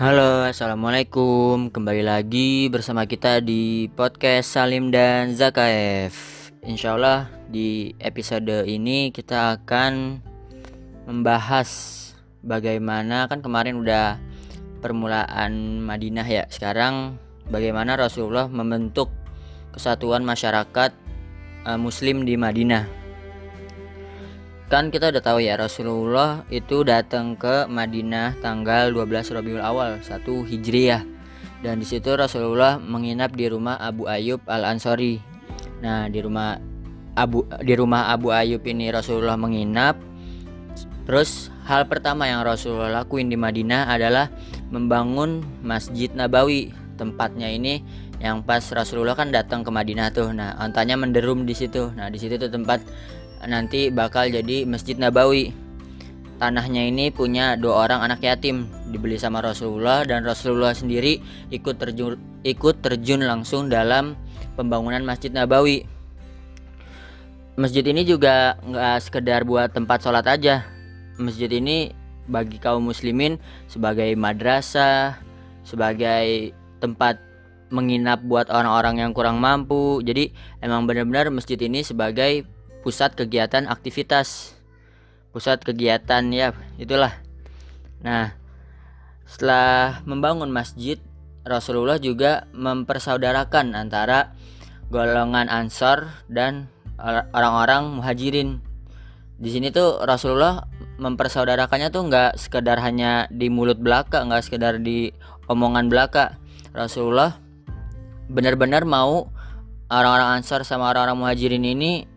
Halo, 0.00 0.48
assalamualaikum. 0.48 1.68
Kembali 1.68 2.00
lagi 2.00 2.72
bersama 2.72 3.04
kita 3.04 3.44
di 3.44 3.84
podcast 3.92 4.48
Salim 4.48 4.88
dan 4.88 5.36
Zakaev. 5.36 6.16
Insya 6.64 6.96
Allah 6.96 7.28
di 7.52 7.92
episode 8.00 8.64
ini 8.64 9.12
kita 9.12 9.60
akan 9.60 10.24
membahas 11.04 11.68
bagaimana 12.40 13.28
kan 13.28 13.44
kemarin 13.44 13.76
udah 13.76 14.16
permulaan 14.80 15.84
Madinah 15.84 16.24
ya. 16.24 16.48
Sekarang 16.48 17.20
bagaimana 17.52 18.00
Rasulullah 18.00 18.48
membentuk 18.48 19.12
kesatuan 19.68 20.24
masyarakat 20.24 20.96
uh, 21.68 21.76
Muslim 21.76 22.24
di 22.24 22.40
Madinah 22.40 22.99
kan 24.70 24.86
kita 24.94 25.10
udah 25.10 25.18
tahu 25.18 25.42
ya 25.42 25.58
Rasulullah 25.58 26.46
itu 26.46 26.86
datang 26.86 27.34
ke 27.34 27.66
Madinah 27.66 28.38
tanggal 28.38 28.94
12 28.94 29.34
Rabiul 29.34 29.58
Awal 29.58 29.98
1 29.98 30.22
Hijriah 30.22 31.02
dan 31.66 31.82
di 31.82 31.86
situ 31.90 32.14
Rasulullah 32.14 32.78
menginap 32.78 33.34
di 33.34 33.50
rumah 33.50 33.74
Abu 33.82 34.06
Ayyub 34.06 34.46
Al 34.46 34.62
Ansori. 34.62 35.18
Nah 35.82 36.06
di 36.06 36.22
rumah 36.22 36.54
Abu 37.18 37.50
di 37.66 37.74
rumah 37.74 38.14
Abu 38.14 38.30
Ayyub 38.30 38.62
ini 38.62 38.94
Rasulullah 38.94 39.34
menginap. 39.34 39.98
Terus 41.02 41.50
hal 41.66 41.90
pertama 41.90 42.30
yang 42.30 42.46
Rasulullah 42.46 43.02
lakuin 43.02 43.26
di 43.26 43.34
Madinah 43.34 43.90
adalah 43.90 44.30
membangun 44.70 45.42
Masjid 45.66 46.14
Nabawi. 46.14 46.70
Tempatnya 46.94 47.50
ini 47.50 47.82
yang 48.22 48.44
pas 48.44 48.62
Rasulullah 48.70 49.18
kan 49.18 49.34
datang 49.34 49.66
ke 49.66 49.70
Madinah 49.74 50.14
tuh. 50.14 50.30
Nah 50.30 50.54
ontanya 50.62 50.94
menderum 50.94 51.42
di 51.42 51.58
situ. 51.58 51.90
Nah 51.98 52.06
di 52.06 52.22
situ 52.22 52.38
tuh 52.38 52.52
tempat 52.52 52.78
nanti 53.44 53.88
bakal 53.88 54.28
jadi 54.28 54.68
Masjid 54.68 54.96
Nabawi. 54.96 55.52
Tanahnya 56.40 56.88
ini 56.88 57.12
punya 57.12 57.52
dua 57.60 57.84
orang 57.84 58.00
anak 58.00 58.24
yatim 58.24 58.64
dibeli 58.88 59.20
sama 59.20 59.44
Rasulullah 59.44 60.08
dan 60.08 60.24
Rasulullah 60.24 60.72
sendiri 60.72 61.20
ikut 61.52 61.76
terjun 61.76 62.16
ikut 62.48 62.80
terjun 62.80 63.20
langsung 63.20 63.68
dalam 63.68 64.16
pembangunan 64.56 65.04
Masjid 65.04 65.28
Nabawi. 65.28 65.84
Masjid 67.60 67.84
ini 67.84 68.08
juga 68.08 68.56
nggak 68.64 68.96
sekedar 69.04 69.44
buat 69.44 69.68
tempat 69.76 70.00
sholat 70.00 70.24
aja. 70.24 70.64
Masjid 71.20 71.52
ini 71.52 71.92
bagi 72.24 72.56
kaum 72.56 72.88
muslimin 72.88 73.36
sebagai 73.68 74.08
madrasah, 74.16 75.20
sebagai 75.60 76.56
tempat 76.80 77.20
menginap 77.68 78.24
buat 78.24 78.48
orang-orang 78.48 79.04
yang 79.04 79.12
kurang 79.12 79.44
mampu. 79.44 80.00
Jadi 80.00 80.32
emang 80.64 80.88
benar-benar 80.88 81.28
masjid 81.28 81.60
ini 81.60 81.84
sebagai 81.84 82.48
pusat 82.80 83.14
kegiatan 83.16 83.68
aktivitas. 83.68 84.56
Pusat 85.30 85.62
kegiatan 85.62 86.26
ya 86.34 86.50
itulah. 86.76 87.14
Nah 88.02 88.34
setelah 89.30 90.02
membangun 90.02 90.50
masjid 90.50 90.98
Rasulullah 91.46 91.96
juga 91.96 92.50
mempersaudarakan 92.52 93.78
antara 93.78 94.34
golongan 94.90 95.46
Ansor 95.46 96.10
dan 96.26 96.68
orang-orang 97.32 97.96
Muhajirin. 97.96 98.60
Di 99.40 99.48
sini 99.48 99.72
tuh 99.72 100.02
Rasulullah 100.04 100.68
mempersaudarakannya 101.00 101.88
tuh 101.88 102.12
nggak 102.12 102.36
sekedar 102.36 102.76
hanya 102.84 103.24
di 103.32 103.48
mulut 103.48 103.80
belaka 103.80 104.20
nggak 104.20 104.44
sekedar 104.44 104.82
di 104.82 105.14
omongan 105.48 105.88
belaka. 105.88 106.36
Rasulullah 106.74 107.38
benar-benar 108.30 108.82
mau 108.82 109.30
orang-orang 109.90 110.42
Ansor 110.42 110.66
sama 110.66 110.90
orang-orang 110.90 111.18
Muhajirin 111.22 111.64
ini 111.64 112.09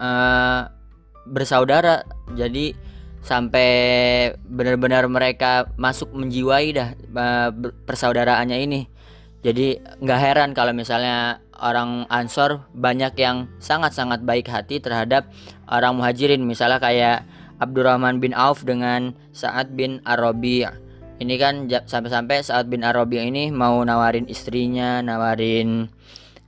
uh, 0.00 0.70
bersaudara. 1.28 2.02
Jadi 2.34 2.74
sampai 3.22 3.70
benar-benar 4.46 5.04
mereka 5.10 5.68
masuk 5.76 6.14
menjiwai 6.14 6.72
dah 6.72 6.88
uh, 7.14 7.50
persaudaraannya 7.84 8.58
ini. 8.62 8.80
Jadi 9.44 9.78
nggak 10.02 10.20
heran 10.20 10.50
kalau 10.50 10.74
misalnya 10.74 11.38
orang 11.58 12.06
Ansor 12.10 12.66
banyak 12.74 13.14
yang 13.18 13.46
sangat-sangat 13.62 14.26
baik 14.26 14.50
hati 14.50 14.82
terhadap 14.82 15.30
orang 15.70 15.94
muhajirin. 15.98 16.42
Misalnya 16.42 16.82
kayak 16.82 17.22
Abdurrahman 17.58 18.22
bin 18.22 18.34
Auf 18.34 18.62
dengan 18.62 19.14
Sa'ad 19.34 19.74
bin 19.74 19.98
Arabi 20.06 20.66
ini 21.18 21.34
kan 21.34 21.66
sampai-sampai 21.66 22.46
Sa'ad 22.46 22.70
bin 22.70 22.86
Arabi 22.86 23.26
ini 23.26 23.50
mau 23.50 23.82
nawarin 23.82 24.30
istrinya 24.30 25.02
nawarin 25.02 25.90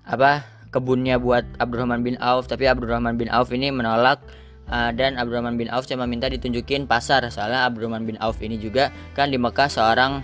apa 0.06 0.46
kebunnya 0.70 1.18
buat 1.18 1.44
Abdurrahman 1.58 2.02
bin 2.02 2.16
Auf. 2.22 2.46
Tapi 2.46 2.66
Abdurrahman 2.66 3.18
bin 3.18 3.28
Auf 3.30 3.50
ini 3.50 3.70
menolak 3.70 4.22
uh, 4.70 4.90
dan 4.94 5.18
Abdurrahman 5.18 5.58
bin 5.58 5.68
Auf 5.68 5.86
cuma 5.86 6.06
minta 6.06 6.30
ditunjukin 6.30 6.86
pasar. 6.86 7.26
Soalnya 7.28 7.66
Abdurrahman 7.66 8.06
bin 8.06 8.16
Auf 8.22 8.38
ini 8.40 8.56
juga 8.56 8.94
kan 9.14 9.28
di 9.28 9.38
Mekah 9.38 9.68
seorang 9.68 10.22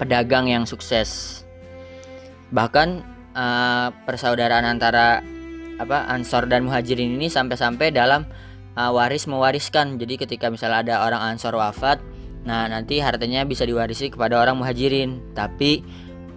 pedagang 0.00 0.48
yang 0.48 0.64
sukses. 0.64 1.42
Bahkan 2.50 2.88
uh, 3.36 3.88
persaudaraan 4.08 4.64
antara 4.64 5.20
apa 5.76 6.08
Ansor 6.08 6.48
dan 6.48 6.64
Muhajirin 6.64 7.20
ini 7.20 7.28
sampai-sampai 7.28 7.92
dalam 7.92 8.24
uh, 8.74 8.90
waris 8.96 9.28
mewariskan. 9.28 10.00
Jadi 10.00 10.16
ketika 10.16 10.48
misalnya 10.48 10.80
ada 10.82 10.94
orang 11.04 11.36
Ansor 11.36 11.54
wafat 11.54 12.00
nah 12.46 12.70
nanti 12.70 13.02
hartanya 13.02 13.42
bisa 13.42 13.66
diwarisi 13.66 14.06
kepada 14.08 14.38
orang 14.40 14.56
Muhajirin. 14.56 15.34
Tapi 15.34 15.82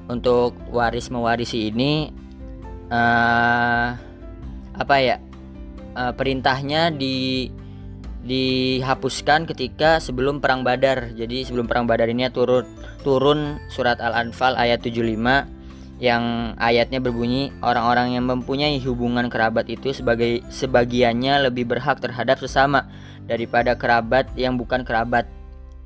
untuk 0.10 0.58
waris 0.74 1.14
mewarisi 1.14 1.70
ini 1.70 2.10
uh, 2.90 3.88
apa 4.76 4.96
ya 5.02 5.18
uh, 5.96 6.14
perintahnya 6.14 6.94
di 6.94 7.50
dihapuskan 8.20 9.48
ketika 9.48 10.04
sebelum 10.04 10.44
perang 10.44 10.68
Badar. 10.68 11.16
Jadi 11.16 11.48
sebelum 11.48 11.66
perang 11.66 11.88
Badar 11.88 12.12
ini 12.12 12.28
turun 12.30 12.68
turun 13.02 13.58
surat 13.72 13.98
Al-Anfal 14.04 14.60
ayat 14.60 14.84
75 14.84 15.60
yang 16.00 16.56
ayatnya 16.56 17.04
berbunyi 17.04 17.52
orang-orang 17.60 18.16
yang 18.16 18.24
mempunyai 18.28 18.80
hubungan 18.80 19.28
kerabat 19.28 19.68
itu 19.68 19.92
sebagai 19.92 20.40
sebagiannya 20.48 21.52
lebih 21.52 21.68
berhak 21.68 22.00
terhadap 22.00 22.40
sesama 22.40 22.88
daripada 23.28 23.76
kerabat 23.76 24.32
yang 24.40 24.56
bukan 24.56 24.88
kerabat. 24.88 25.28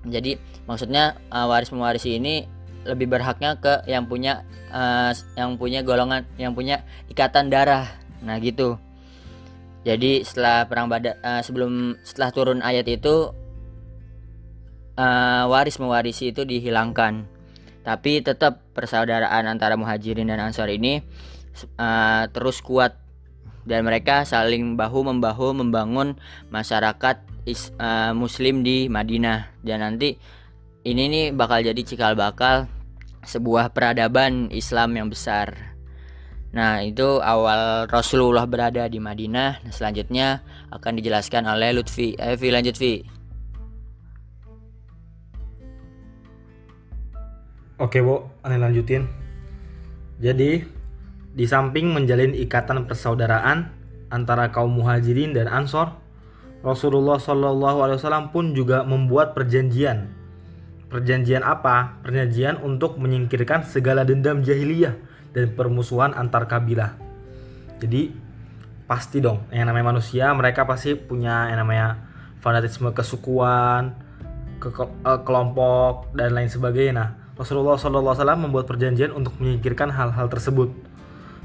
Jadi 0.06 0.38
maksudnya 0.70 1.18
uh, 1.34 1.50
waris 1.50 1.74
mewarisi 1.74 2.22
ini 2.22 2.46
lebih 2.84 3.08
berhaknya 3.08 3.58
ke 3.60 3.84
yang 3.88 4.08
punya 4.08 4.44
uh, 4.72 5.12
yang 5.40 5.56
punya 5.56 5.84
golongan 5.84 6.28
yang 6.36 6.52
punya 6.56 6.84
ikatan 7.08 7.48
darah. 7.48 7.88
Nah 8.24 8.40
gitu. 8.40 8.80
Jadi 9.84 10.24
setelah 10.24 10.64
perang 10.68 10.88
badar 10.88 11.20
uh, 11.20 11.44
sebelum 11.44 12.00
setelah 12.08 12.30
turun 12.32 12.60
ayat 12.64 12.88
itu 12.88 13.36
uh, 14.96 15.44
waris 15.52 15.80
mewarisi 15.80 16.32
itu 16.32 16.48
dihilangkan. 16.48 17.28
Tapi 17.84 18.24
tetap 18.24 18.64
persaudaraan 18.72 19.44
antara 19.44 19.76
muhajirin 19.76 20.32
dan 20.32 20.40
ansor 20.40 20.72
ini 20.72 21.04
uh, 21.76 22.32
terus 22.32 22.64
kuat. 22.64 22.96
Dan 23.64 23.88
mereka 23.88 24.28
saling 24.28 24.76
bahu 24.76 25.08
membahu 25.08 25.56
membangun 25.56 26.20
masyarakat 26.52 27.24
is, 27.48 27.72
uh, 27.80 28.12
muslim 28.12 28.60
di 28.64 28.92
Madinah. 28.92 29.52
Dan 29.64 29.84
nanti 29.84 30.20
ini 30.84 31.08
nih 31.08 31.26
bakal 31.32 31.64
jadi 31.64 31.80
cikal 31.80 32.14
bakal 32.20 32.68
sebuah 33.24 33.72
peradaban 33.72 34.52
Islam 34.52 35.00
yang 35.00 35.08
besar. 35.08 35.56
Nah, 36.54 36.84
itu 36.84 37.24
awal 37.24 37.88
Rasulullah 37.88 38.44
berada 38.46 38.86
di 38.92 39.00
Madinah. 39.00 39.64
Nah, 39.64 39.74
selanjutnya 39.74 40.44
akan 40.70 41.00
dijelaskan 41.00 41.48
oleh 41.50 41.74
Lutfi. 41.74 42.14
Eh, 42.20 42.36
Vi, 42.38 42.52
lanjut 42.54 42.76
Vi. 42.78 43.02
Oke, 47.82 48.04
Bu, 48.06 48.30
aneh 48.46 48.60
lanjutin. 48.62 49.10
Jadi, 50.22 50.62
di 51.34 51.46
samping 51.50 51.90
menjalin 51.90 52.38
ikatan 52.38 52.86
persaudaraan 52.86 53.72
antara 54.14 54.54
kaum 54.54 54.78
Muhajirin 54.78 55.34
dan 55.34 55.50
Ansor, 55.50 55.90
Rasulullah 56.62 57.18
Shallallahu 57.18 57.82
alaihi 57.82 57.98
wasallam 57.98 58.30
pun 58.30 58.54
juga 58.54 58.86
membuat 58.86 59.34
perjanjian 59.34 60.23
Perjanjian 60.94 61.42
apa? 61.42 61.98
Perjanjian 62.06 62.62
untuk 62.62 63.02
menyingkirkan 63.02 63.66
segala 63.66 64.06
dendam 64.06 64.46
jahiliyah 64.46 64.94
dan 65.34 65.50
permusuhan 65.58 66.14
antar 66.14 66.46
kabilah. 66.46 66.94
Jadi 67.82 68.14
pasti 68.86 69.18
dong 69.18 69.50
yang 69.50 69.66
namanya 69.66 69.90
manusia 69.90 70.30
mereka 70.38 70.70
pasti 70.70 70.94
punya 70.94 71.50
yang 71.50 71.66
namanya 71.66 71.98
fanatisme 72.46 72.94
kesukuan, 72.94 73.98
ke 74.62 74.70
eh, 74.86 75.20
kelompok 75.26 76.14
dan 76.14 76.38
lain 76.38 76.54
sebagainya. 76.54 76.94
Nah, 76.94 77.10
Rasulullah 77.34 77.74
SAW 77.74 78.14
membuat 78.38 78.70
perjanjian 78.70 79.10
untuk 79.10 79.34
menyingkirkan 79.42 79.90
hal-hal 79.90 80.30
tersebut. 80.30 80.70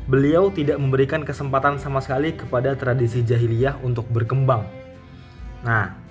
Beliau 0.05 0.53
tidak 0.53 0.77
memberikan 0.77 1.25
kesempatan 1.25 1.81
sama 1.81 2.05
sekali 2.05 2.37
kepada 2.37 2.77
tradisi 2.77 3.25
jahiliyah 3.25 3.81
untuk 3.81 4.05
berkembang. 4.12 4.69
Nah, 5.65 6.08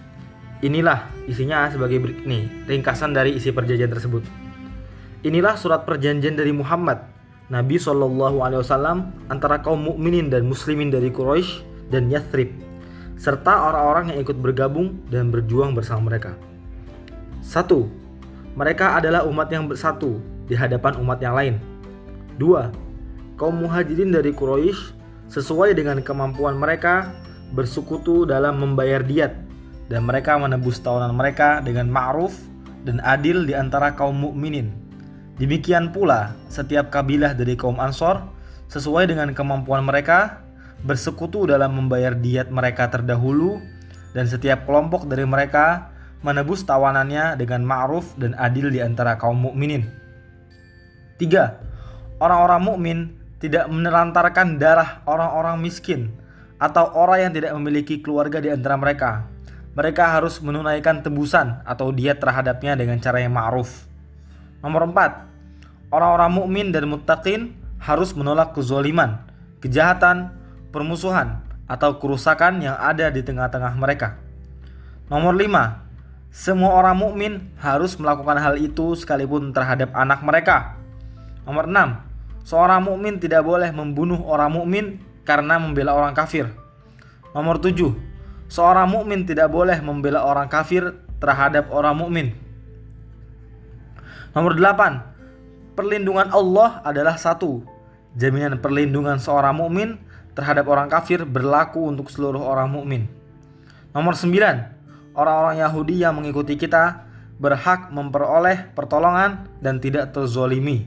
Inilah 0.66 1.06
isinya 1.30 1.70
sebagai 1.70 2.02
berikut 2.02 2.26
nih, 2.26 2.50
ringkasan 2.66 3.14
dari 3.14 3.38
isi 3.38 3.54
perjanjian 3.54 3.94
tersebut. 3.94 4.26
Inilah 5.22 5.54
surat 5.54 5.86
perjanjian 5.86 6.34
dari 6.34 6.50
Muhammad, 6.50 7.06
Nabi 7.54 7.78
Shallallahu 7.78 8.42
Alaihi 8.42 8.66
Wasallam 8.66 9.14
antara 9.30 9.62
kaum 9.62 9.86
mukminin 9.86 10.34
dan 10.34 10.50
muslimin 10.50 10.90
dari 10.90 11.14
Quraisy 11.14 11.62
dan 11.94 12.10
Yathrib, 12.10 12.58
serta 13.22 13.70
orang-orang 13.70 14.18
yang 14.18 14.20
ikut 14.26 14.38
bergabung 14.42 14.98
dan 15.14 15.30
berjuang 15.30 15.78
bersama 15.78 16.10
mereka. 16.10 16.34
Satu, 17.46 17.86
mereka 18.58 18.98
adalah 18.98 19.30
umat 19.30 19.54
yang 19.54 19.70
bersatu 19.70 20.18
di 20.50 20.58
hadapan 20.58 20.98
umat 20.98 21.22
yang 21.22 21.38
lain. 21.38 21.62
Dua, 22.42 22.74
kaum 23.38 23.62
muhajirin 23.62 24.10
dari 24.10 24.34
Quraisy 24.34 24.98
sesuai 25.30 25.78
dengan 25.78 26.02
kemampuan 26.02 26.58
mereka 26.58 27.14
bersekutu 27.54 28.26
dalam 28.26 28.58
membayar 28.58 29.06
diat 29.06 29.47
dan 29.88 30.04
mereka 30.04 30.36
menebus 30.36 30.80
tahunan 30.84 31.16
mereka 31.16 31.64
dengan 31.64 31.88
ma'ruf 31.88 32.36
dan 32.84 33.00
adil 33.04 33.48
di 33.48 33.56
antara 33.56 33.96
kaum 33.96 34.16
mukminin. 34.16 34.72
Demikian 35.38 35.92
pula 35.92 36.34
setiap 36.52 36.90
kabilah 36.90 37.38
dari 37.38 37.54
kaum 37.54 37.78
Ansor 37.78 38.24
sesuai 38.68 39.08
dengan 39.08 39.32
kemampuan 39.32 39.86
mereka 39.86 40.44
bersekutu 40.84 41.48
dalam 41.48 41.74
membayar 41.78 42.14
diat 42.14 42.52
mereka 42.52 42.92
terdahulu 42.92 43.62
dan 44.12 44.26
setiap 44.26 44.66
kelompok 44.66 45.06
dari 45.06 45.24
mereka 45.24 45.94
menebus 46.26 46.66
tawanannya 46.66 47.38
dengan 47.38 47.62
ma'ruf 47.62 48.18
dan 48.18 48.34
adil 48.36 48.74
di 48.74 48.82
antara 48.82 49.16
kaum 49.16 49.38
mukminin. 49.38 49.86
3. 51.22 52.18
Orang-orang 52.18 52.62
mukmin 52.62 52.98
tidak 53.38 53.70
menelantarkan 53.70 54.58
darah 54.58 55.06
orang-orang 55.06 55.62
miskin 55.62 56.10
atau 56.58 56.90
orang 56.98 57.30
yang 57.30 57.34
tidak 57.38 57.52
memiliki 57.54 58.02
keluarga 58.02 58.42
di 58.42 58.50
antara 58.50 58.74
mereka. 58.74 59.37
Mereka 59.78 60.10
harus 60.10 60.42
menunaikan 60.42 61.06
tebusan 61.06 61.62
atau 61.62 61.94
diet 61.94 62.18
terhadapnya 62.18 62.74
dengan 62.74 62.98
cara 62.98 63.22
yang 63.22 63.38
ma'ruf. 63.38 63.86
Nomor 64.66 64.90
4. 64.90 65.94
Orang-orang 65.94 66.34
mukmin 66.34 66.74
dan 66.74 66.90
muttaqin 66.90 67.54
harus 67.78 68.10
menolak 68.18 68.58
kezoliman, 68.58 69.22
kejahatan, 69.62 70.34
permusuhan, 70.74 71.46
atau 71.70 72.02
kerusakan 72.02 72.58
yang 72.66 72.74
ada 72.74 73.14
di 73.14 73.22
tengah-tengah 73.22 73.78
mereka. 73.78 74.18
Nomor 75.14 75.38
5. 75.38 75.46
Semua 76.34 76.74
orang 76.74 76.98
mukmin 76.98 77.54
harus 77.62 77.94
melakukan 78.02 78.42
hal 78.42 78.58
itu 78.58 78.98
sekalipun 78.98 79.54
terhadap 79.54 79.94
anak 79.94 80.26
mereka. 80.26 80.74
Nomor 81.46 81.70
6. 81.70 82.50
Seorang 82.50 82.82
mukmin 82.82 83.22
tidak 83.22 83.46
boleh 83.46 83.70
membunuh 83.70 84.26
orang 84.26 84.58
mukmin 84.58 85.06
karena 85.22 85.62
membela 85.62 85.94
orang 85.94 86.18
kafir. 86.18 86.50
Nomor 87.38 87.62
7. 87.62 88.07
Seorang 88.48 88.88
mukmin 88.88 89.28
tidak 89.28 89.52
boleh 89.52 89.80
membela 89.84 90.24
orang 90.24 90.48
kafir 90.48 90.96
terhadap 91.20 91.68
orang 91.72 91.96
mukmin. 92.00 92.28
Nomor 94.32 94.56
8. 94.56 95.76
Perlindungan 95.76 96.32
Allah 96.32 96.80
adalah 96.82 97.20
satu. 97.20 97.62
Jaminan 98.18 98.58
perlindungan 98.64 99.20
seorang 99.20 99.54
mukmin 99.54 100.00
terhadap 100.34 100.66
orang 100.72 100.90
kafir 100.90 101.26
berlaku 101.28 101.86
untuk 101.86 102.08
seluruh 102.10 102.42
orang 102.42 102.72
mukmin. 102.72 103.06
Nomor 103.92 104.14
9. 104.14 105.18
Orang-orang 105.18 105.58
Yahudi 105.62 106.06
yang 106.06 106.18
mengikuti 106.18 106.54
kita 106.56 107.10
berhak 107.38 107.90
memperoleh 107.90 108.74
pertolongan 108.74 109.50
dan 109.62 109.78
tidak 109.82 110.14
terzolimi. 110.14 110.86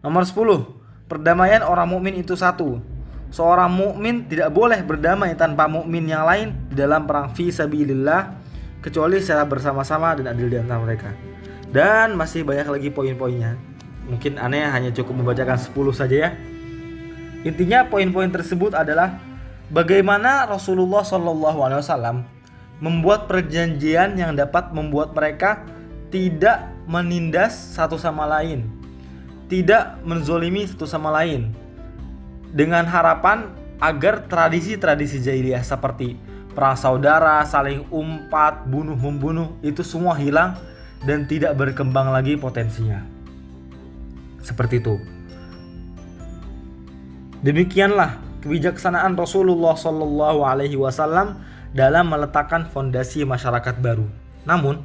Nomor 0.00 0.24
10. 0.24 1.08
Perdamaian 1.12 1.60
orang 1.60 1.92
mukmin 1.92 2.16
itu 2.16 2.32
satu, 2.32 2.80
seorang 3.32 3.72
mukmin 3.72 4.28
tidak 4.28 4.52
boleh 4.52 4.84
berdamai 4.84 5.32
tanpa 5.34 5.64
mukmin 5.64 6.04
yang 6.04 6.28
lain 6.28 6.52
dalam 6.68 7.08
perang 7.08 7.32
fi 7.32 7.48
sabilillah 7.48 8.36
kecuali 8.84 9.18
secara 9.24 9.48
bersama-sama 9.48 10.12
dan 10.20 10.36
adil 10.36 10.52
di 10.52 10.60
antara 10.60 10.78
mereka. 10.84 11.10
Dan 11.72 12.12
masih 12.20 12.44
banyak 12.44 12.68
lagi 12.68 12.88
poin-poinnya. 12.92 13.56
Mungkin 14.04 14.36
aneh 14.36 14.68
hanya 14.68 14.92
cukup 14.92 15.24
membacakan 15.24 15.56
10 15.56 15.72
saja 15.96 16.16
ya. 16.28 16.30
Intinya 17.48 17.88
poin-poin 17.88 18.28
tersebut 18.28 18.76
adalah 18.76 19.16
bagaimana 19.72 20.44
Rasulullah 20.44 21.00
Shallallahu 21.00 21.58
Alaihi 21.64 21.80
Wasallam 21.80 22.16
membuat 22.84 23.30
perjanjian 23.30 24.20
yang 24.20 24.36
dapat 24.36 24.76
membuat 24.76 25.16
mereka 25.16 25.64
tidak 26.12 26.68
menindas 26.84 27.56
satu 27.72 27.96
sama 27.96 28.28
lain, 28.28 28.68
tidak 29.48 29.96
menzolimi 30.04 30.68
satu 30.68 30.84
sama 30.84 31.08
lain, 31.14 31.54
dengan 32.52 32.84
harapan 32.84 33.48
agar 33.82 34.28
tradisi-tradisi 34.28 35.18
jahiliyah 35.24 35.64
seperti 35.64 36.14
perang 36.52 36.76
saudara, 36.76 37.42
saling 37.48 37.88
umpat, 37.88 38.68
bunuh 38.68 38.94
membunuh 38.94 39.56
itu 39.64 39.80
semua 39.82 40.14
hilang 40.14 40.54
dan 41.02 41.26
tidak 41.26 41.56
berkembang 41.58 42.12
lagi 42.12 42.38
potensinya. 42.38 43.02
Seperti 44.44 44.78
itu. 44.78 45.00
Demikianlah 47.42 48.22
kebijaksanaan 48.44 49.18
Rasulullah 49.18 49.74
Shallallahu 49.74 50.46
Alaihi 50.46 50.78
Wasallam 50.78 51.42
dalam 51.74 52.06
meletakkan 52.06 52.70
fondasi 52.70 53.26
masyarakat 53.26 53.82
baru. 53.82 54.06
Namun, 54.46 54.78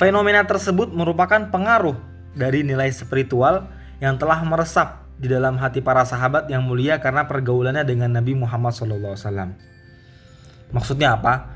fenomena 0.00 0.48
tersebut 0.48 0.88
merupakan 0.96 1.44
pengaruh 1.52 1.96
dari 2.32 2.64
nilai 2.64 2.88
spiritual 2.88 3.68
yang 4.00 4.16
telah 4.16 4.40
meresap 4.48 5.03
di 5.14 5.30
dalam 5.30 5.56
hati 5.58 5.78
para 5.78 6.02
sahabat 6.02 6.50
yang 6.50 6.66
mulia 6.66 6.98
karena 6.98 7.24
pergaulannya 7.30 7.86
dengan 7.86 8.10
Nabi 8.18 8.34
Muhammad 8.34 8.74
SAW. 8.74 9.54
Maksudnya 10.74 11.14
apa? 11.14 11.54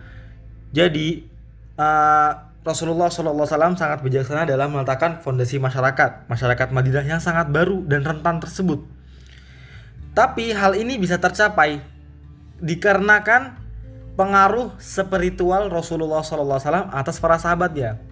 Jadi 0.70 1.26
uh, 1.74 2.32
Rasulullah 2.62 3.08
SAW 3.08 3.48
sangat 3.74 4.04
bijaksana 4.04 4.44
dalam 4.44 4.74
meletakkan 4.74 5.24
fondasi 5.24 5.56
masyarakat, 5.56 6.28
masyarakat 6.28 6.68
Madinah 6.70 7.06
yang 7.06 7.22
sangat 7.22 7.48
baru 7.48 7.82
dan 7.88 8.04
rentan 8.04 8.38
tersebut. 8.38 8.84
Tapi 10.12 10.52
hal 10.52 10.76
ini 10.76 11.00
bisa 11.00 11.16
tercapai 11.16 11.80
dikarenakan 12.58 13.56
pengaruh 14.18 14.74
spiritual 14.82 15.70
Rasulullah 15.70 16.26
SAW 16.26 16.90
atas 16.90 17.22
para 17.22 17.38
sahabatnya 17.38 18.02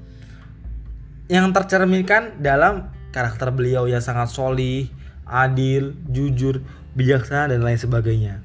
yang 1.26 1.50
tercerminkan 1.50 2.38
dalam 2.38 2.94
karakter 3.10 3.50
beliau 3.50 3.90
yang 3.90 3.98
sangat 3.98 4.30
solih, 4.30 4.86
adil, 5.26 5.92
jujur, 6.08 6.62
bijaksana 6.96 7.52
dan 7.52 7.60
lain 7.60 7.76
sebagainya. 7.76 8.40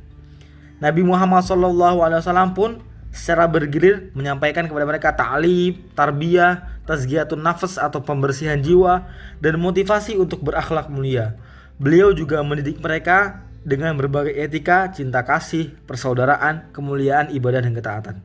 Nabi 0.82 1.06
Muhammad 1.06 1.46
SAW 1.46 2.58
pun 2.58 2.82
secara 3.14 3.46
bergilir 3.46 4.10
menyampaikan 4.18 4.66
kepada 4.66 4.86
mereka 4.88 5.14
ta'lim, 5.14 5.78
tarbiyah, 5.94 6.82
tazkiyatun 6.90 7.40
nafas 7.40 7.78
atau 7.78 8.02
pembersihan 8.02 8.58
jiwa 8.58 9.06
dan 9.38 9.62
motivasi 9.62 10.18
untuk 10.18 10.42
berakhlak 10.42 10.90
mulia. 10.90 11.38
Beliau 11.78 12.12
juga 12.12 12.42
mendidik 12.42 12.82
mereka 12.82 13.46
dengan 13.62 13.94
berbagai 13.94 14.34
etika, 14.34 14.90
cinta 14.90 15.22
kasih, 15.22 15.74
persaudaraan, 15.86 16.74
kemuliaan, 16.74 17.30
ibadah 17.30 17.62
dan 17.62 17.74
ketaatan. 17.78 18.16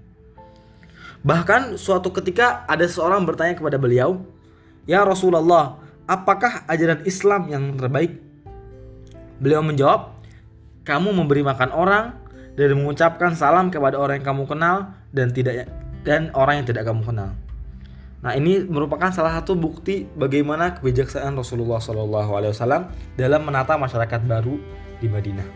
Bahkan 1.20 1.76
suatu 1.76 2.14
ketika 2.14 2.64
ada 2.64 2.86
seorang 2.88 3.26
bertanya 3.26 3.58
kepada 3.58 3.76
beliau, 3.76 4.24
"Ya 4.88 5.02
Rasulullah, 5.04 5.76
apakah 6.08 6.64
ajaran 6.70 7.04
Islam 7.04 7.50
yang 7.50 7.76
terbaik?" 7.76 8.25
Beliau 9.42 9.60
menjawab, 9.60 10.16
"Kamu 10.86 11.12
memberi 11.12 11.44
makan 11.44 11.70
orang 11.72 12.16
dan 12.56 12.72
mengucapkan 12.76 13.36
salam 13.36 13.68
kepada 13.68 14.00
orang 14.00 14.20
yang 14.20 14.26
kamu 14.32 14.44
kenal 14.48 14.76
dan 15.12 15.32
tidak 15.32 15.68
dan 16.06 16.32
orang 16.32 16.62
yang 16.62 16.66
tidak 16.68 16.88
kamu 16.88 17.04
kenal." 17.04 17.30
Nah, 18.24 18.32
ini 18.34 18.64
merupakan 18.64 19.12
salah 19.12 19.38
satu 19.38 19.54
bukti 19.54 20.08
bagaimana 20.16 20.74
kebijaksanaan 20.80 21.36
Rasulullah 21.36 21.78
SAW 21.78 22.90
dalam 23.14 23.40
menata 23.44 23.76
masyarakat 23.76 24.20
baru 24.24 24.56
di 24.98 25.06
Madinah. 25.06 25.46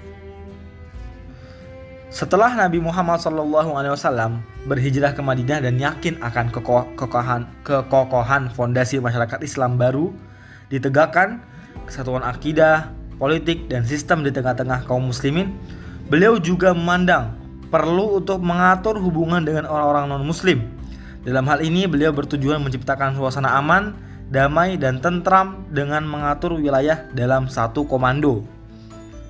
Setelah 2.11 2.59
Nabi 2.59 2.83
Muhammad 2.83 3.23
SAW 3.23 4.43
berhijrah 4.67 5.15
ke 5.15 5.23
Madinah 5.23 5.63
dan 5.63 5.79
yakin 5.79 6.19
akan 6.19 6.47
kekokohan, 6.51 7.47
kekokohan 7.63 8.51
fondasi 8.51 8.99
masyarakat 8.99 9.39
Islam 9.47 9.79
baru 9.79 10.11
ditegakkan, 10.75 11.39
kesatuan 11.87 12.27
akidah, 12.27 12.91
politik, 13.21 13.69
dan 13.69 13.85
sistem 13.85 14.25
di 14.25 14.33
tengah-tengah 14.33 14.89
kaum 14.89 15.12
muslimin, 15.12 15.53
beliau 16.09 16.41
juga 16.41 16.73
memandang 16.73 17.37
perlu 17.69 18.19
untuk 18.19 18.41
mengatur 18.41 18.97
hubungan 18.97 19.45
dengan 19.45 19.69
orang-orang 19.69 20.09
non-muslim. 20.09 20.65
Dalam 21.21 21.45
hal 21.45 21.61
ini, 21.61 21.85
beliau 21.85 22.17
bertujuan 22.17 22.65
menciptakan 22.65 23.15
suasana 23.15 23.53
aman, 23.61 23.93
damai, 24.33 24.81
dan 24.81 25.05
tentram 25.05 25.69
dengan 25.69 26.03
mengatur 26.09 26.57
wilayah 26.57 27.05
dalam 27.12 27.47
satu 27.47 27.85
komando, 27.85 28.43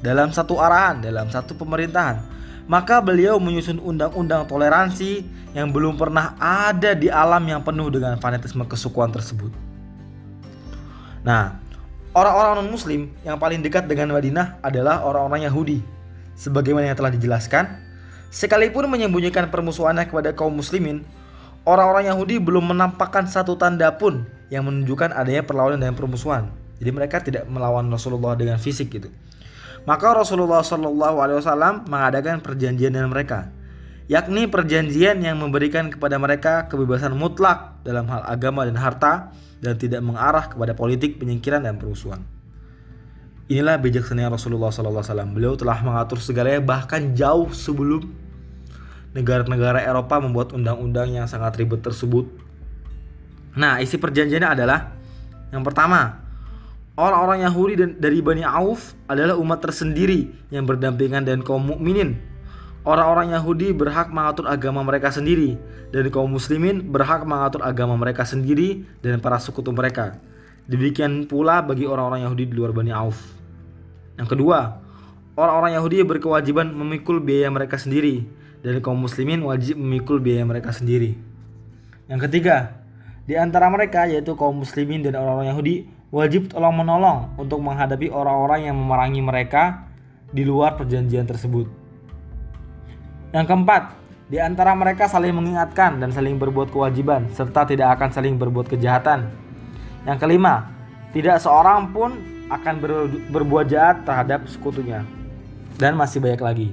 dalam 0.00 0.30
satu 0.30 0.62
arahan, 0.62 1.02
dalam 1.02 1.26
satu 1.26 1.58
pemerintahan. 1.58 2.22
Maka 2.70 3.02
beliau 3.02 3.42
menyusun 3.42 3.82
undang-undang 3.82 4.46
toleransi 4.46 5.26
yang 5.50 5.74
belum 5.74 5.98
pernah 5.98 6.38
ada 6.38 6.94
di 6.94 7.10
alam 7.10 7.42
yang 7.42 7.66
penuh 7.66 7.90
dengan 7.90 8.14
fanatisme 8.22 8.62
kesukuan 8.70 9.10
tersebut. 9.10 9.50
Nah, 11.26 11.58
Orang-orang 12.10 12.66
non-muslim 12.66 13.06
yang 13.22 13.38
paling 13.38 13.62
dekat 13.62 13.86
dengan 13.86 14.10
Madinah 14.10 14.58
adalah 14.66 15.06
orang-orang 15.06 15.46
Yahudi. 15.46 15.78
Sebagaimana 16.34 16.90
yang 16.90 16.98
telah 16.98 17.14
dijelaskan, 17.14 17.70
sekalipun 18.34 18.90
menyembunyikan 18.90 19.46
permusuhannya 19.46 20.10
kepada 20.10 20.34
kaum 20.34 20.58
muslimin, 20.58 21.06
orang-orang 21.62 22.10
Yahudi 22.10 22.42
belum 22.42 22.74
menampakkan 22.74 23.30
satu 23.30 23.54
tanda 23.54 23.94
pun 23.94 24.26
yang 24.50 24.66
menunjukkan 24.66 25.14
adanya 25.14 25.46
perlawanan 25.46 25.78
dan 25.78 25.94
permusuhan. 25.94 26.50
Jadi 26.82 26.90
mereka 26.90 27.22
tidak 27.22 27.46
melawan 27.46 27.86
Rasulullah 27.86 28.34
dengan 28.34 28.58
fisik 28.58 28.90
gitu. 28.90 29.06
Maka 29.86 30.10
Rasulullah 30.10 30.66
Wasallam 30.66 31.86
mengadakan 31.86 32.42
perjanjian 32.42 32.90
dengan 32.90 33.14
mereka, 33.14 33.54
yakni 34.10 34.50
perjanjian 34.50 35.22
yang 35.22 35.38
memberikan 35.38 35.86
kepada 35.86 36.18
mereka 36.18 36.66
kebebasan 36.66 37.14
mutlak 37.14 37.78
dalam 37.86 38.10
hal 38.10 38.26
agama 38.26 38.66
dan 38.66 38.74
harta 38.74 39.30
dan 39.62 39.78
tidak 39.78 40.02
mengarah 40.02 40.50
kepada 40.50 40.74
politik 40.74 41.22
penyingkiran 41.22 41.62
dan 41.62 41.78
perusuhan. 41.78 42.26
Inilah 43.46 43.78
bijaksana 43.78 44.30
Rasulullah 44.30 44.74
SAW. 44.74 45.30
Beliau 45.30 45.54
telah 45.54 45.78
mengatur 45.82 46.18
segalanya 46.18 46.58
bahkan 46.58 47.14
jauh 47.14 47.50
sebelum 47.54 48.02
negara-negara 49.14 49.82
Eropa 49.82 50.18
membuat 50.18 50.54
undang-undang 50.54 51.14
yang 51.14 51.26
sangat 51.30 51.58
ribet 51.58 51.82
tersebut. 51.82 52.26
Nah, 53.58 53.82
isi 53.82 53.98
perjanjiannya 53.98 54.50
adalah 54.54 54.94
yang 55.50 55.66
pertama, 55.66 56.22
orang-orang 56.94 57.42
Yahudi 57.42 57.74
dan 57.74 57.90
dari 57.98 58.22
Bani 58.22 58.46
Auf 58.46 58.94
adalah 59.10 59.34
umat 59.34 59.58
tersendiri 59.62 60.30
yang 60.54 60.66
berdampingan 60.66 61.26
dengan 61.26 61.42
kaum 61.42 61.74
mukminin. 61.74 62.29
Orang-orang 62.80 63.36
Yahudi 63.36 63.76
berhak 63.76 64.08
mengatur 64.08 64.48
agama 64.48 64.80
mereka 64.80 65.12
sendiri 65.12 65.60
dan 65.92 66.08
kaum 66.08 66.32
muslimin 66.32 66.80
berhak 66.88 67.28
mengatur 67.28 67.60
agama 67.60 67.92
mereka 68.00 68.24
sendiri 68.24 68.88
dan 69.04 69.20
para 69.20 69.36
sekutu 69.36 69.68
mereka. 69.68 70.16
Demikian 70.64 71.28
pula 71.28 71.60
bagi 71.60 71.84
orang-orang 71.84 72.24
Yahudi 72.24 72.48
di 72.48 72.54
luar 72.56 72.72
Bani 72.72 72.88
Auf. 72.88 73.20
Yang 74.16 74.32
kedua, 74.32 74.80
orang-orang 75.36 75.76
Yahudi 75.76 76.08
berkewajiban 76.08 76.72
memikul 76.72 77.20
biaya 77.20 77.52
mereka 77.52 77.76
sendiri 77.76 78.24
dan 78.64 78.80
kaum 78.80 78.96
muslimin 78.96 79.44
wajib 79.44 79.76
memikul 79.76 80.16
biaya 80.16 80.48
mereka 80.48 80.72
sendiri. 80.72 81.20
Yang 82.08 82.32
ketiga, 82.32 82.80
di 83.28 83.36
antara 83.36 83.68
mereka 83.68 84.08
yaitu 84.08 84.32
kaum 84.40 84.56
muslimin 84.64 85.04
dan 85.04 85.20
orang-orang 85.20 85.52
Yahudi 85.52 85.74
wajib 86.08 86.48
tolong 86.48 86.80
menolong 86.80 87.36
untuk 87.36 87.60
menghadapi 87.60 88.08
orang-orang 88.08 88.72
yang 88.72 88.76
memerangi 88.80 89.20
mereka 89.20 89.84
di 90.32 90.48
luar 90.48 90.80
perjanjian 90.80 91.28
tersebut. 91.28 91.79
Yang 93.30 93.46
keempat, 93.46 93.82
di 94.30 94.38
antara 94.38 94.74
mereka 94.74 95.06
saling 95.06 95.34
mengingatkan 95.34 95.98
dan 95.98 96.10
saling 96.14 96.38
berbuat 96.38 96.70
kewajiban 96.70 97.30
serta 97.34 97.66
tidak 97.66 97.98
akan 97.98 98.10
saling 98.10 98.34
berbuat 98.38 98.70
kejahatan. 98.70 99.30
Yang 100.06 100.18
kelima, 100.22 100.70
tidak 101.10 101.42
seorang 101.42 101.90
pun 101.90 102.14
akan 102.50 102.74
ber, 102.82 103.10
berbuat 103.30 103.66
jahat 103.70 104.02
terhadap 104.02 104.46
sekutunya 104.50 105.06
dan 105.78 105.94
masih 105.94 106.18
banyak 106.18 106.42
lagi. 106.42 106.68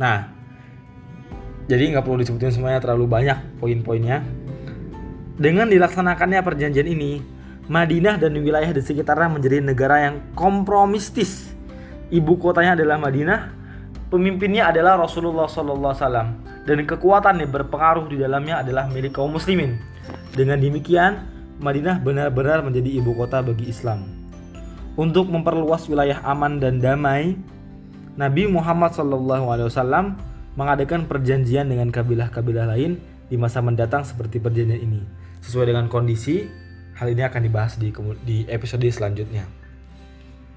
Nah, 0.00 0.28
jadi 1.64 1.96
nggak 1.96 2.04
perlu 2.04 2.20
disebutin 2.20 2.52
semuanya 2.52 2.80
terlalu 2.80 3.08
banyak 3.08 3.38
poin-poinnya. 3.60 4.20
Dengan 5.40 5.68
dilaksanakannya 5.68 6.40
perjanjian 6.44 6.88
ini, 6.88 7.20
Madinah 7.64 8.20
dan 8.20 8.36
wilayah 8.36 8.68
di 8.72 8.84
sekitarnya 8.84 9.32
menjadi 9.32 9.64
negara 9.64 10.04
yang 10.04 10.16
kompromistis. 10.36 11.56
Ibu 12.12 12.36
kotanya 12.36 12.76
adalah 12.76 13.00
Madinah, 13.00 13.63
pemimpinnya 14.08 14.72
adalah 14.72 15.00
Rasulullah 15.00 15.48
SAW, 15.48 16.28
dan 16.64 16.78
kekuatan 16.84 17.44
yang 17.44 17.50
berpengaruh 17.52 18.08
di 18.08 18.16
dalamnya 18.20 18.64
adalah 18.64 18.88
milik 18.88 19.16
kaum 19.16 19.36
muslimin. 19.36 19.76
Dengan 20.34 20.58
demikian, 20.58 21.30
Madinah 21.62 22.02
benar-benar 22.02 22.66
menjadi 22.66 22.98
ibu 22.98 23.14
kota 23.14 23.40
bagi 23.40 23.70
Islam. 23.70 24.04
Untuk 24.94 25.30
memperluas 25.30 25.86
wilayah 25.90 26.22
aman 26.22 26.58
dan 26.58 26.78
damai, 26.82 27.38
Nabi 28.14 28.46
Muhammad 28.46 28.94
SAW 28.94 30.14
mengadakan 30.54 31.06
perjanjian 31.10 31.66
dengan 31.66 31.90
kabilah-kabilah 31.90 32.70
lain 32.70 33.02
di 33.26 33.34
masa 33.34 33.58
mendatang 33.58 34.06
seperti 34.06 34.38
perjanjian 34.38 34.78
ini. 34.78 35.00
Sesuai 35.42 35.74
dengan 35.74 35.90
kondisi, 35.90 36.46
hal 36.94 37.10
ini 37.10 37.26
akan 37.26 37.40
dibahas 37.42 37.74
di, 37.74 37.90
di 38.22 38.46
episode 38.46 38.86
selanjutnya. 38.86 39.46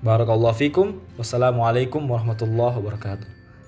Barakallahu 0.06 0.54
fikum. 0.54 1.02
Wassalamualaikum 1.18 2.06
warahmatullahi 2.06 2.78
wabarakatuh. 2.78 3.37